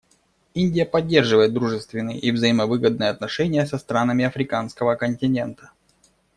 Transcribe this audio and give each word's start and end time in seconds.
Индия 0.55 0.87
поддерживает 0.87 1.53
дружественные 1.53 2.17
и 2.17 2.31
взаимовыгодные 2.31 3.11
отношения 3.11 3.67
со 3.67 3.77
странами 3.77 4.25
Африканского 4.25 4.95
континента. 4.95 5.69